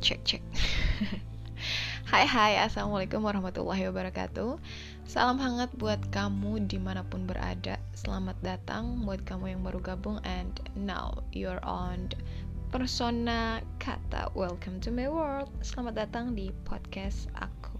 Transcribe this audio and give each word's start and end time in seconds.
Cek 0.00 0.20
cek. 0.24 0.40
Hai 2.10 2.24
hai, 2.24 2.56
Assalamualaikum 2.56 3.20
warahmatullahi 3.20 3.84
wabarakatuh. 3.92 4.56
Salam 5.04 5.36
hangat 5.36 5.68
buat 5.76 6.00
kamu 6.08 6.64
di 6.64 6.80
mana 6.80 7.04
pun 7.04 7.28
berada. 7.28 7.76
Selamat 7.92 8.32
datang 8.40 9.04
buat 9.04 9.20
kamu 9.28 9.52
yang 9.52 9.60
baru 9.60 9.76
gabung. 9.84 10.24
And 10.24 10.56
now 10.72 11.20
you're 11.36 11.60
on 11.60 12.08
Persona 12.72 13.60
Kata. 13.76 14.32
Welcome 14.32 14.80
to 14.80 14.88
my 14.88 15.04
world. 15.04 15.52
Selamat 15.60 16.08
datang 16.08 16.32
di 16.32 16.48
podcast 16.64 17.28
aku. 17.36 17.76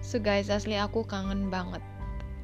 So 0.00 0.16
guys, 0.16 0.48
asli 0.48 0.80
aku 0.80 1.04
kangen 1.04 1.52
banget 1.52 1.84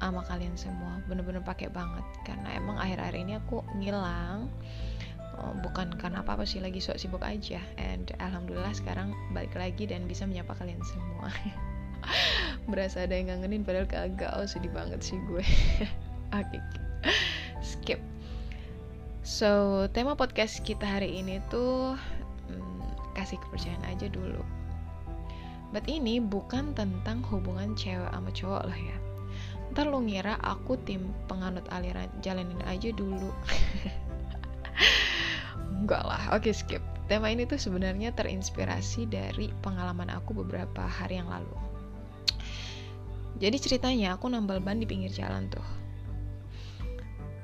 sama 0.01 0.23
kalian 0.25 0.55
semua. 0.59 1.01
Bener-bener 1.07 1.43
pakai 1.45 1.69
banget. 1.69 2.05
Karena 2.25 2.57
emang 2.57 2.77
akhir-akhir 2.81 3.17
ini 3.17 3.39
aku 3.39 3.63
ngilang. 3.77 4.49
Oh, 5.37 5.53
bukan 5.61 5.93
karena 6.01 6.25
apa-apa 6.25 6.49
sih 6.49 6.65
lagi 6.65 6.81
sok 6.81 6.97
sibuk 6.97 7.21
aja. 7.21 7.61
And 7.77 8.09
alhamdulillah 8.21 8.73
sekarang 8.73 9.13
balik 9.37 9.53
lagi 9.53 9.85
dan 9.85 10.09
bisa 10.09 10.25
menyapa 10.25 10.57
kalian 10.57 10.81
semua. 10.81 11.29
Berasa 12.71 13.05
ada 13.05 13.13
yang 13.13 13.29
ngangenin 13.29 13.63
padahal 13.65 13.89
kagak. 13.89 14.33
Oh 14.33 14.49
sedih 14.49 14.73
banget 14.73 15.05
sih 15.05 15.21
gue. 15.29 15.45
Oke 16.41 16.59
skip. 17.67 18.01
So 19.27 19.85
tema 19.91 20.15
podcast 20.15 20.63
kita 20.63 20.87
hari 20.87 21.19
ini 21.19 21.43
tuh 21.51 21.99
hmm, 22.47 22.83
kasih 23.19 23.37
kepercayaan 23.43 23.85
aja 23.91 24.07
dulu. 24.09 24.41
But 25.75 25.91
ini 25.91 26.23
bukan 26.23 26.73
tentang 26.79 27.27
hubungan 27.27 27.75
cewek 27.75 28.09
sama 28.09 28.31
cowok 28.31 28.65
lah 28.71 28.79
ya 28.79 28.97
ntar 29.77 29.93
lo 29.93 30.01
ngira 30.01 30.41
aku 30.41 30.81
tim 30.89 31.13
penganut 31.29 31.69
aliran 31.69 32.09
jalanin 32.25 32.57
aja 32.65 32.89
dulu. 32.97 33.29
Enggak 35.85 36.01
lah 36.01 36.33
oke 36.33 36.49
skip. 36.49 36.81
Tema 37.13 37.29
ini 37.29 37.45
tuh 37.45 37.61
sebenarnya 37.61 38.17
terinspirasi 38.17 39.05
dari 39.05 39.53
pengalaman 39.61 40.09
aku 40.09 40.33
beberapa 40.33 40.81
hari 40.81 41.21
yang 41.21 41.29
lalu. 41.29 41.53
Jadi 43.37 43.61
ceritanya 43.61 44.17
aku 44.17 44.33
nambal 44.33 44.65
ban 44.65 44.81
di 44.81 44.89
pinggir 44.89 45.13
jalan 45.13 45.45
tuh. 45.53 45.69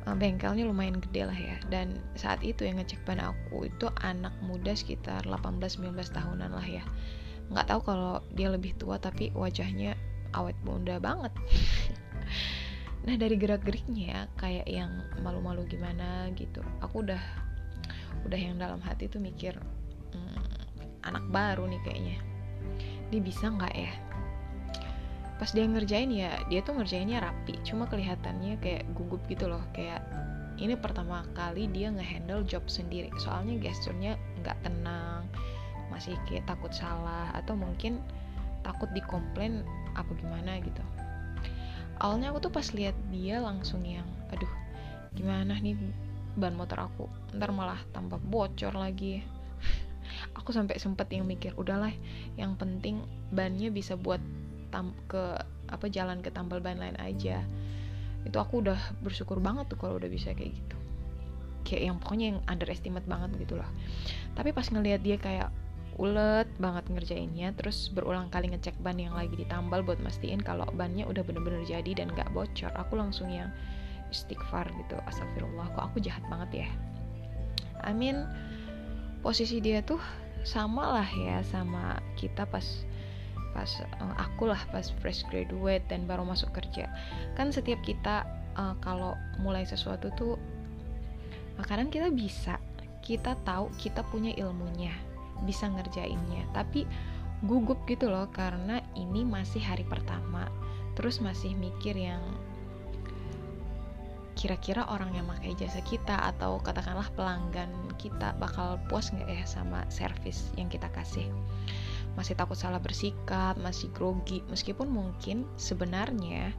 Eh, 0.08 0.16
bengkelnya 0.16 0.64
lumayan 0.64 1.04
gede 1.04 1.28
lah 1.28 1.36
ya. 1.36 1.60
Dan 1.68 2.00
saat 2.16 2.40
itu 2.40 2.64
yang 2.64 2.80
ngecek 2.80 3.04
ban 3.04 3.20
aku 3.20 3.68
itu 3.68 3.92
anak 4.00 4.32
muda 4.40 4.72
sekitar 4.72 5.20
18-19 5.28 5.92
tahunan 6.16 6.48
lah 6.48 6.64
ya. 6.64 6.80
Nggak 7.52 7.76
tahu 7.76 7.80
kalau 7.92 8.24
dia 8.32 8.48
lebih 8.48 8.72
tua 8.80 8.96
tapi 8.96 9.28
wajahnya 9.36 10.00
awet 10.36 10.56
muda 10.64 10.98
banget. 11.02 11.32
Nah 13.02 13.18
dari 13.18 13.34
gerak 13.34 13.66
geriknya 13.66 14.30
kayak 14.38 14.62
yang 14.70 15.02
malu-malu 15.26 15.66
gimana 15.66 16.30
gitu 16.38 16.62
aku 16.78 17.02
udah 17.02 17.18
udah 18.22 18.38
yang 18.38 18.62
dalam 18.62 18.78
hati 18.78 19.10
tuh 19.10 19.18
mikir 19.18 19.58
hmm, 20.14 20.38
anak 21.02 21.26
baru 21.34 21.66
nih 21.66 21.82
kayaknya. 21.82 22.16
Dia 23.10 23.18
bisa 23.18 23.50
nggak 23.50 23.74
ya? 23.74 23.90
Pas 25.34 25.50
dia 25.50 25.66
ngerjain 25.66 26.14
ya 26.14 26.38
dia 26.46 26.62
tuh 26.62 26.78
ngerjainnya 26.78 27.26
rapi 27.26 27.58
cuma 27.66 27.90
kelihatannya 27.90 28.62
kayak 28.62 28.86
gugup 28.94 29.18
gitu 29.26 29.50
loh 29.50 29.66
kayak 29.74 29.98
ini 30.62 30.78
pertama 30.78 31.26
kali 31.34 31.66
dia 31.74 31.90
ngehandle 31.90 32.46
job 32.46 32.62
sendiri 32.70 33.10
soalnya 33.18 33.58
gesturnya 33.58 34.14
nggak 34.46 34.58
tenang 34.62 35.26
masih 35.90 36.14
kayak 36.30 36.46
takut 36.46 36.70
salah 36.70 37.34
atau 37.34 37.58
mungkin 37.58 37.98
takut 38.62 38.88
dikomplain 38.94 39.66
apa 39.94 40.10
gimana 40.16 40.58
gitu. 40.62 40.82
Awalnya 42.02 42.34
aku 42.34 42.48
tuh 42.48 42.52
pas 42.54 42.66
lihat 42.74 42.96
dia 43.14 43.38
langsung 43.38 43.84
yang 43.86 44.06
aduh 44.32 44.50
gimana 45.12 45.54
nih 45.60 45.76
ban 46.34 46.56
motor 46.56 46.88
aku? 46.88 47.06
Ntar 47.36 47.52
malah 47.52 47.78
tambah 47.92 48.18
bocor 48.18 48.72
lagi. 48.72 49.20
Aku 50.40 50.50
sampai 50.50 50.80
sempet 50.80 51.12
yang 51.12 51.28
mikir 51.28 51.52
udahlah 51.60 51.92
yang 52.40 52.56
penting 52.56 53.04
bannya 53.28 53.68
bisa 53.68 54.00
buat 54.00 54.20
tam 54.72 54.96
ke 55.06 55.36
apa 55.68 55.86
jalan 55.92 56.24
ke 56.24 56.32
tambal 56.32 56.64
ban 56.64 56.80
lain 56.80 56.96
aja. 56.96 57.44
Itu 58.24 58.40
aku 58.40 58.64
udah 58.64 58.78
bersyukur 59.04 59.38
banget 59.44 59.68
tuh 59.68 59.78
kalau 59.78 60.00
udah 60.00 60.08
bisa 60.08 60.32
kayak 60.32 60.56
gitu. 60.56 60.76
Kayak 61.68 61.82
yang 61.92 61.96
pokoknya 62.00 62.26
yang 62.34 62.40
underestimate 62.48 63.06
banget 63.06 63.30
gitu 63.36 63.60
loh. 63.60 63.68
Tapi 64.32 64.50
pas 64.56 64.66
ngelihat 64.66 65.00
dia 65.04 65.16
kayak 65.20 65.52
ulet 66.00 66.48
banget 66.56 66.88
ngerjainnya 66.88 67.52
terus 67.52 67.92
berulang 67.92 68.32
kali 68.32 68.48
ngecek 68.48 68.76
ban 68.80 68.96
yang 68.96 69.12
lagi 69.12 69.36
ditambal 69.36 69.84
buat 69.84 70.00
mastiin 70.00 70.40
kalau 70.40 70.64
bannya 70.72 71.04
udah 71.04 71.20
bener-bener 71.20 71.60
jadi 71.68 71.92
dan 71.92 72.08
gak 72.16 72.32
bocor. 72.32 72.72
Aku 72.80 72.96
langsung 72.96 73.28
yang 73.28 73.52
istighfar 74.08 74.68
gitu 74.72 74.96
astagfirullah 75.08 75.68
kok 75.72 75.92
aku 75.92 76.00
jahat 76.00 76.24
banget 76.32 76.64
ya? 76.64 76.68
I 77.84 77.92
mean 77.92 78.24
posisi 79.20 79.60
dia 79.60 79.84
tuh 79.84 80.00
sama 80.48 81.00
lah 81.00 81.08
ya 81.12 81.44
sama 81.44 82.00
kita 82.16 82.48
pas 82.48 82.64
pas 83.52 83.68
uh, 84.00 84.16
aku 84.16 84.48
lah 84.48 84.60
pas 84.72 84.88
fresh 85.04 85.28
graduate 85.28 85.84
dan 85.92 86.08
baru 86.08 86.24
masuk 86.24 86.56
kerja. 86.56 86.88
Kan 87.36 87.52
setiap 87.52 87.80
kita 87.84 88.24
uh, 88.56 88.76
kalau 88.80 89.12
mulai 89.44 89.68
sesuatu 89.68 90.08
tuh 90.16 90.40
kadang 91.68 91.92
kita 91.92 92.10
bisa 92.10 92.58
kita 93.06 93.38
tahu 93.46 93.70
kita 93.78 94.02
punya 94.10 94.34
ilmunya 94.34 95.11
bisa 95.44 95.68
ngerjainnya. 95.68 96.46
Tapi 96.54 96.86
gugup 97.42 97.82
gitu 97.90 98.06
loh 98.06 98.30
karena 98.30 98.78
ini 98.94 99.26
masih 99.26 99.62
hari 99.62 99.82
pertama. 99.82 100.46
Terus 100.94 101.18
masih 101.18 101.56
mikir 101.58 101.98
yang 101.98 102.22
kira-kira 104.32 104.88
orang 104.88 105.12
yang 105.12 105.28
pakai 105.28 105.52
jasa 105.54 105.84
kita 105.84 106.16
atau 106.34 106.56
katakanlah 106.58 107.06
pelanggan 107.12 107.68
kita 108.00 108.32
bakal 108.40 108.80
puas 108.88 109.12
nggak 109.12 109.28
ya 109.28 109.44
sama 109.44 109.84
service 109.92 110.50
yang 110.56 110.72
kita 110.72 110.88
kasih? 110.90 111.28
Masih 112.12 112.36
takut 112.36 112.60
salah 112.60 112.76
bersikap, 112.76 113.56
masih 113.56 113.88
grogi, 113.96 114.44
meskipun 114.52 114.84
mungkin 114.92 115.48
sebenarnya 115.56 116.52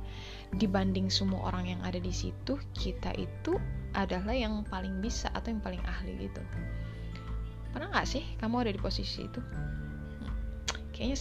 dibanding 0.58 1.14
semua 1.14 1.54
orang 1.54 1.78
yang 1.78 1.82
ada 1.86 2.02
di 2.02 2.10
situ, 2.10 2.58
kita 2.74 3.14
itu 3.18 3.58
adalah 3.94 4.34
yang 4.34 4.66
paling 4.66 4.98
bisa 4.98 5.30
atau 5.38 5.54
yang 5.54 5.62
paling 5.62 5.82
ahli 5.86 6.26
gitu. 6.26 6.42
Pernah 7.74 7.90
nggak 7.90 8.08
sih 8.08 8.24
kamu 8.38 8.64
ada 8.64 8.72
di 8.72 8.82
posisi 8.82 9.26
itu? 9.26 9.42
Kayaknya 10.94 11.18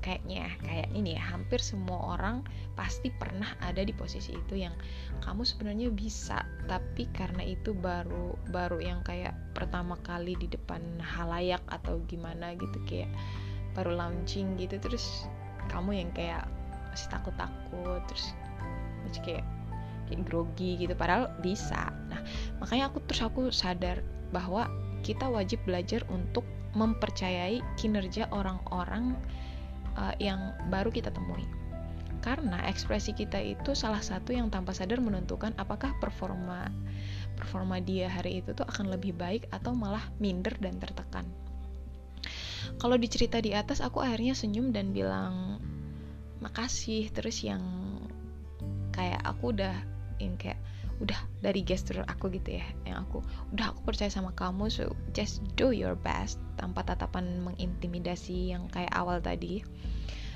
kayaknya 0.00 0.48
kayak 0.64 0.88
ini 0.96 1.16
ya 1.16 1.22
hampir 1.36 1.60
semua 1.60 2.16
orang 2.16 2.40
pasti 2.74 3.12
pernah 3.12 3.52
ada 3.60 3.84
di 3.84 3.92
posisi 3.92 4.32
itu 4.32 4.64
yang 4.64 4.72
kamu 5.20 5.44
sebenarnya 5.44 5.92
bisa 5.92 6.40
tapi 6.64 7.04
karena 7.12 7.44
itu 7.44 7.76
baru 7.76 8.32
baru 8.48 8.80
yang 8.80 9.04
kayak 9.04 9.36
pertama 9.52 10.00
kali 10.00 10.32
di 10.40 10.48
depan 10.48 10.80
halayak 11.04 11.60
atau 11.68 12.00
gimana 12.08 12.56
gitu 12.56 12.80
kayak 12.88 13.12
baru 13.76 13.92
launching 13.92 14.56
gitu 14.56 14.80
terus 14.80 15.28
kamu 15.68 16.00
yang 16.00 16.10
kayak 16.16 16.48
masih 16.90 17.08
takut-takut 17.12 18.00
terus 18.08 18.32
masih 19.04 19.22
kayak 19.22 19.46
kayak 20.08 20.20
grogi 20.26 20.80
gitu 20.80 20.96
padahal 20.96 21.28
bisa 21.44 21.92
nah 22.08 22.24
makanya 22.58 22.88
aku 22.88 23.04
terus 23.04 23.22
aku 23.22 23.52
sadar 23.52 24.00
bahwa 24.32 24.66
kita 25.00 25.26
wajib 25.28 25.60
belajar 25.66 26.04
untuk 26.12 26.44
mempercayai 26.74 27.60
kinerja 27.74 28.30
orang-orang 28.30 29.18
uh, 29.98 30.14
yang 30.22 30.54
baru 30.70 30.92
kita 30.94 31.10
temui. 31.10 31.42
Karena 32.20 32.60
ekspresi 32.68 33.16
kita 33.16 33.40
itu 33.40 33.72
salah 33.72 34.04
satu 34.04 34.36
yang 34.36 34.52
tanpa 34.52 34.76
sadar 34.76 35.00
menentukan 35.00 35.56
apakah 35.56 35.96
performa 35.98 36.68
performa 37.40 37.80
dia 37.80 38.12
hari 38.12 38.44
itu 38.44 38.52
tuh 38.52 38.68
akan 38.68 38.92
lebih 38.92 39.16
baik 39.16 39.48
atau 39.48 39.72
malah 39.72 40.04
minder 40.20 40.52
dan 40.60 40.76
tertekan. 40.76 41.24
Kalau 42.76 43.00
dicerita 43.00 43.40
di 43.40 43.56
atas 43.56 43.80
aku 43.80 44.04
akhirnya 44.04 44.36
senyum 44.36 44.68
dan 44.76 44.92
bilang 44.92 45.56
makasih 46.44 47.08
terus 47.08 47.40
yang 47.40 47.64
kayak 48.92 49.20
aku 49.24 49.56
udah 49.56 49.72
yang 50.20 50.36
kayak 50.36 50.60
udah 51.00 51.16
dari 51.40 51.64
gesture 51.64 52.04
aku 52.04 52.28
gitu 52.28 52.60
ya 52.60 52.64
yang 52.84 53.08
aku 53.08 53.24
udah 53.56 53.72
aku 53.72 53.80
percaya 53.88 54.12
sama 54.12 54.36
kamu 54.36 54.68
so 54.68 54.92
just 55.16 55.40
do 55.56 55.72
your 55.72 55.96
best 55.96 56.36
tanpa 56.60 56.84
tatapan 56.84 57.40
mengintimidasi 57.40 58.52
yang 58.52 58.68
kayak 58.68 58.92
awal 58.92 59.16
tadi. 59.16 59.64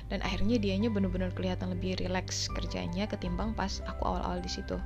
Dan 0.05 0.21
akhirnya 0.21 0.61
dianya 0.61 0.89
bener-bener 0.89 1.33
kelihatan 1.33 1.73
lebih 1.73 1.97
rileks 1.97 2.49
kerjanya 2.53 3.09
ketimbang 3.09 3.53
pas 3.57 3.81
aku 3.89 4.05
awal-awal 4.05 4.41
di 4.41 4.49
situ. 4.49 4.77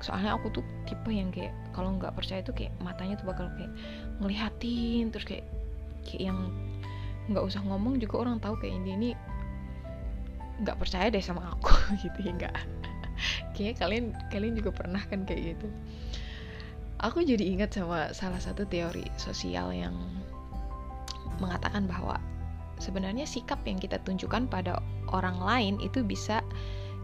Soalnya 0.00 0.36
aku 0.36 0.60
tuh 0.60 0.64
tipe 0.88 1.12
yang 1.12 1.28
kayak 1.32 1.52
kalau 1.76 1.96
nggak 1.96 2.12
percaya 2.16 2.40
tuh 2.40 2.56
kayak 2.56 2.72
matanya 2.80 3.20
tuh 3.20 3.28
bakal 3.28 3.52
kayak 3.56 3.72
ngelihatin 4.20 5.12
terus 5.12 5.28
kayak 5.28 5.44
kayak 6.08 6.32
yang 6.32 6.38
nggak 7.28 7.44
usah 7.44 7.60
ngomong 7.60 8.00
juga 8.00 8.24
orang 8.24 8.40
tahu 8.40 8.56
kayak 8.56 8.80
ini 8.80 8.90
ini 8.96 9.10
nggak 10.64 10.80
percaya 10.80 11.12
deh 11.12 11.20
sama 11.20 11.52
aku 11.52 11.76
gitu 12.02 12.18
ya 12.24 12.32
nggak 12.32 12.56
kayaknya 13.58 13.76
kalian 13.82 14.06
kalian 14.30 14.54
juga 14.54 14.70
pernah 14.70 15.02
kan 15.10 15.26
kayak 15.26 15.58
gitu. 15.58 15.66
Aku 17.02 17.26
jadi 17.26 17.42
ingat 17.42 17.74
sama 17.74 18.14
salah 18.14 18.38
satu 18.38 18.62
teori 18.62 19.02
sosial 19.18 19.74
yang 19.74 19.94
mengatakan 21.42 21.90
bahwa 21.90 22.22
sebenarnya 22.78 23.26
sikap 23.26 23.58
yang 23.66 23.82
kita 23.82 23.98
tunjukkan 24.06 24.46
pada 24.46 24.78
orang 25.10 25.38
lain 25.42 25.74
itu 25.82 26.06
bisa 26.06 26.42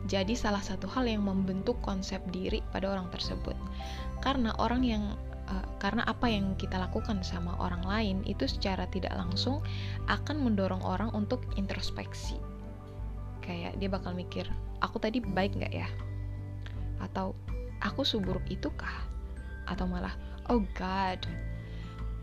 jadi 0.07 0.35
salah 0.39 0.63
satu 0.63 0.87
hal 0.87 1.11
yang 1.11 1.27
membentuk 1.27 1.75
konsep 1.83 2.23
diri 2.31 2.63
pada 2.71 2.95
orang 2.95 3.11
tersebut. 3.11 3.55
Karena 4.23 4.55
orang 4.59 4.83
yang 4.87 5.19
uh, 5.51 5.67
karena 5.83 6.07
apa 6.07 6.31
yang 6.31 6.55
kita 6.59 6.79
lakukan 6.79 7.23
sama 7.27 7.55
orang 7.59 7.83
lain 7.83 8.17
itu 8.27 8.47
secara 8.47 8.87
tidak 8.91 9.15
langsung 9.15 9.63
akan 10.07 10.43
mendorong 10.43 10.83
orang 10.83 11.11
untuk 11.15 11.43
introspeksi. 11.59 12.39
Kayak 13.43 13.79
dia 13.79 13.91
bakal 13.91 14.15
mikir 14.15 14.47
aku 14.85 15.01
tadi 15.01 15.25
baik 15.25 15.57
nggak 15.57 15.75
ya 15.75 15.89
atau 17.05 17.37
aku 17.85 18.03
seburuk 18.03 18.45
itu 18.49 18.73
kah 18.75 19.05
atau 19.69 19.85
malah 19.85 20.13
oh 20.49 20.65
god 20.77 21.21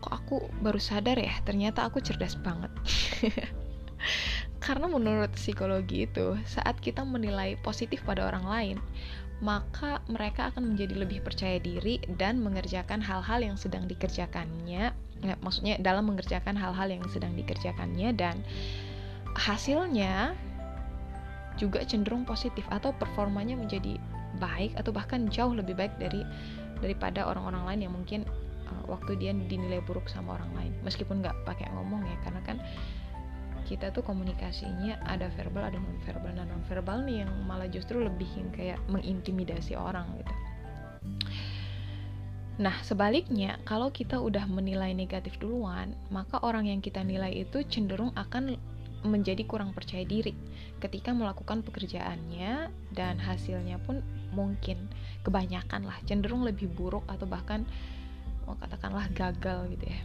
kok 0.02 0.12
aku 0.12 0.36
baru 0.58 0.82
sadar 0.82 1.14
ya 1.14 1.30
ternyata 1.46 1.86
aku 1.86 2.02
cerdas 2.02 2.34
banget. 2.42 2.70
Karena 4.62 4.86
menurut 4.86 5.30
psikologi 5.34 6.06
itu 6.06 6.38
saat 6.46 6.78
kita 6.78 7.02
menilai 7.06 7.58
positif 7.62 8.02
pada 8.02 8.26
orang 8.26 8.46
lain 8.46 8.78
maka 9.42 9.98
mereka 10.06 10.54
akan 10.54 10.74
menjadi 10.74 11.02
lebih 11.02 11.18
percaya 11.26 11.58
diri 11.58 11.98
dan 12.14 12.38
mengerjakan 12.38 13.02
hal-hal 13.02 13.42
yang 13.42 13.58
sedang 13.58 13.90
dikerjakannya 13.90 14.94
ya, 15.22 15.34
maksudnya 15.42 15.82
dalam 15.82 16.06
mengerjakan 16.06 16.54
hal-hal 16.54 16.86
yang 16.86 17.02
sedang 17.10 17.34
dikerjakannya 17.34 18.14
dan 18.14 18.38
hasilnya 19.34 20.38
juga 21.58 21.82
cenderung 21.82 22.22
positif 22.22 22.62
atau 22.70 22.94
performanya 22.94 23.58
menjadi 23.58 23.98
baik 24.42 24.74
atau 24.74 24.90
bahkan 24.90 25.30
jauh 25.30 25.54
lebih 25.54 25.78
baik 25.78 25.94
dari 26.02 26.26
daripada 26.82 27.30
orang-orang 27.30 27.62
lain 27.70 27.80
yang 27.86 27.94
mungkin 27.94 28.20
uh, 28.66 28.84
waktu 28.90 29.14
dia 29.14 29.30
dinilai 29.30 29.78
buruk 29.86 30.10
sama 30.10 30.34
orang 30.34 30.50
lain. 30.58 30.72
Meskipun 30.82 31.22
nggak 31.22 31.46
pakai 31.46 31.70
ngomong 31.70 32.02
ya 32.02 32.16
karena 32.26 32.42
kan 32.42 32.58
kita 33.62 33.94
tuh 33.94 34.02
komunikasinya 34.02 34.98
ada 35.06 35.30
verbal 35.38 35.70
ada 35.70 35.78
non 35.78 35.96
verbal 36.02 36.34
nah 36.34 36.42
non 36.42 36.60
verbal 36.66 37.06
nih 37.06 37.22
yang 37.22 37.30
malah 37.46 37.70
justru 37.70 38.02
lebih 38.02 38.26
yang 38.34 38.50
kayak 38.50 38.78
mengintimidasi 38.90 39.78
orang 39.78 40.10
gitu. 40.18 40.34
Nah, 42.60 42.76
sebaliknya, 42.84 43.56
kalau 43.64 43.88
kita 43.88 44.20
udah 44.20 44.44
menilai 44.44 44.92
negatif 44.92 45.40
duluan, 45.40 45.96
maka 46.12 46.36
orang 46.44 46.68
yang 46.68 46.84
kita 46.84 47.00
nilai 47.00 47.32
itu 47.48 47.64
cenderung 47.64 48.12
akan 48.12 48.60
menjadi 49.02 49.42
kurang 49.46 49.74
percaya 49.74 50.06
diri 50.06 50.34
ketika 50.78 51.10
melakukan 51.14 51.62
pekerjaannya 51.62 52.70
dan 52.94 53.18
hasilnya 53.18 53.78
pun 53.82 54.02
mungkin 54.34 54.90
kebanyakan 55.26 55.86
lah 55.86 55.98
cenderung 56.06 56.46
lebih 56.46 56.70
buruk 56.70 57.06
atau 57.10 57.26
bahkan 57.26 57.66
mau 58.46 58.58
katakanlah 58.58 59.06
gagal 59.14 59.70
gitu 59.78 59.86
ya. 59.90 60.02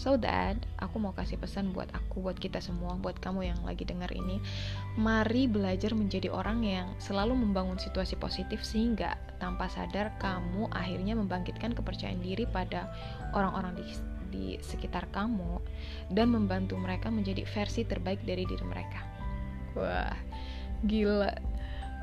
So 0.00 0.16
that 0.16 0.56
aku 0.80 0.96
mau 0.96 1.12
kasih 1.12 1.36
pesan 1.36 1.76
buat 1.76 1.92
aku, 1.92 2.24
buat 2.24 2.40
kita 2.40 2.62
semua, 2.62 2.96
buat 2.96 3.20
kamu 3.20 3.52
yang 3.52 3.60
lagi 3.68 3.84
dengar 3.84 4.08
ini, 4.14 4.40
mari 4.96 5.44
belajar 5.44 5.92
menjadi 5.92 6.32
orang 6.32 6.64
yang 6.64 6.88
selalu 6.96 7.36
membangun 7.36 7.76
situasi 7.76 8.16
positif 8.16 8.64
sehingga 8.64 9.20
tanpa 9.42 9.68
sadar 9.68 10.16
kamu 10.16 10.72
akhirnya 10.72 11.12
membangkitkan 11.20 11.76
kepercayaan 11.76 12.22
diri 12.24 12.48
pada 12.48 12.88
orang-orang 13.36 13.76
di 13.76 13.84
di 14.30 14.56
sekitar 14.62 15.10
kamu 15.10 15.58
dan 16.08 16.30
membantu 16.30 16.78
mereka 16.78 17.10
menjadi 17.10 17.44
versi 17.44 17.84
terbaik 17.84 18.22
dari 18.22 18.46
diri 18.46 18.64
mereka. 18.64 19.00
Wah, 19.76 20.16
gila. 20.86 21.34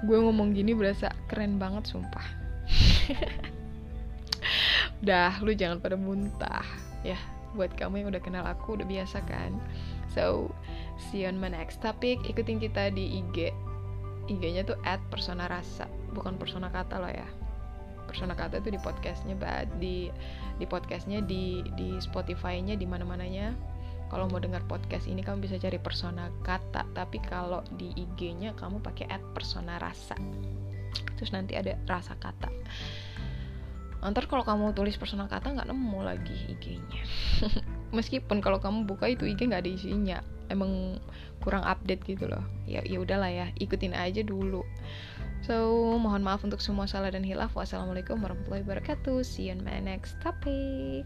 Gue 0.06 0.18
ngomong 0.22 0.54
gini 0.54 0.78
berasa 0.78 1.10
keren 1.32 1.58
banget 1.58 1.90
sumpah. 1.90 2.28
Dah, 5.08 5.40
lu 5.42 5.56
jangan 5.56 5.82
pada 5.82 5.98
muntah 5.98 6.68
ya. 7.02 7.18
Buat 7.56 7.74
kamu 7.80 8.06
yang 8.06 8.10
udah 8.14 8.22
kenal 8.22 8.46
aku 8.46 8.78
udah 8.78 8.86
biasa 8.86 9.24
kan. 9.26 9.56
So, 10.14 10.54
see 11.10 11.26
you 11.26 11.32
on 11.32 11.42
my 11.42 11.50
next 11.50 11.82
topic. 11.82 12.22
Ikutin 12.28 12.62
kita 12.62 12.94
di 12.94 13.24
IG. 13.24 13.50
IG-nya 14.28 14.68
tuh 14.68 14.76
at 14.84 15.00
persona 15.08 15.48
rasa, 15.48 15.88
bukan 16.12 16.36
persona 16.36 16.68
kata 16.68 17.00
loh 17.00 17.08
ya 17.08 17.47
persona 18.08 18.34
kata 18.34 18.64
itu 18.64 18.72
di 18.74 18.80
podcastnya 18.80 19.36
di 19.78 20.08
di 20.58 20.66
podcastnya 20.66 21.20
di 21.22 21.62
di 21.76 22.00
Spotify-nya 22.00 22.80
di 22.80 22.88
mana-mananya. 22.88 23.54
Kalau 24.08 24.32
mau 24.32 24.40
dengar 24.40 24.64
podcast 24.72 25.04
ini 25.12 25.20
kamu 25.20 25.44
bisa 25.44 25.60
cari 25.60 25.76
persona 25.84 26.32
kata 26.40 26.88
tapi 26.96 27.20
kalau 27.20 27.60
di 27.76 27.92
IG-nya 27.92 28.56
kamu 28.56 28.80
pakai 28.80 29.12
at 29.12 29.20
persona 29.36 29.76
rasa. 29.84 30.16
Terus 31.20 31.36
nanti 31.36 31.60
ada 31.60 31.76
rasa 31.84 32.16
kata 32.16 32.48
Ntar 33.98 34.30
kalau 34.30 34.46
kamu 34.46 34.78
tulis 34.78 34.96
persona 34.96 35.28
kata 35.28 35.58
nggak 35.58 35.68
nemu 35.68 36.00
lagi 36.06 36.38
IG-nya 36.54 37.02
meskipun 37.98 38.40
kalau 38.40 38.62
kamu 38.62 38.86
buka 38.86 39.10
itu 39.12 39.28
IG 39.28 39.52
nggak 39.52 39.64
ada 39.66 39.72
isinya. 39.72 40.18
Emang 40.48 41.02
kurang 41.44 41.68
update 41.68 42.08
gitu 42.08 42.30
loh. 42.32 42.44
Ya 42.64 42.80
ya 42.88 43.04
udahlah 43.04 43.28
ya 43.28 43.52
ikutin 43.60 43.92
aja 43.92 44.24
dulu 44.24 44.64
So, 45.46 45.96
mohon 46.02 46.26
maaf 46.26 46.42
untuk 46.42 46.60
semua 46.60 46.90
salah 46.90 47.14
dan 47.14 47.22
hilaf. 47.22 47.54
Wassalamualaikum 47.54 48.20
warahmatullahi 48.20 48.66
wabarakatuh. 48.66 49.22
See 49.22 49.48
you 49.48 49.56
on 49.56 49.62
my 49.62 49.78
next 49.78 50.18
topic. 50.20 51.06